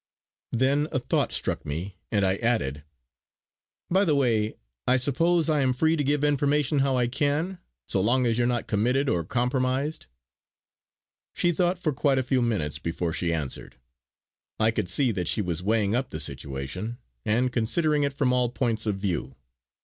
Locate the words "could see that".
14.71-15.27